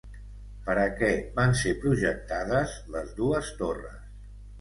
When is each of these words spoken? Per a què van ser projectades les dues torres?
Per 0.67 0.75
a 0.83 0.85
què 1.01 1.09
van 1.35 1.53
ser 1.59 1.73
projectades 1.83 2.73
les 2.95 3.13
dues 3.21 3.53
torres? 3.61 4.01